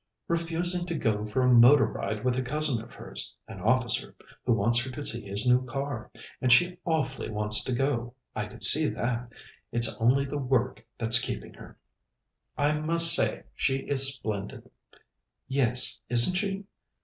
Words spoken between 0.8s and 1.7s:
to go for a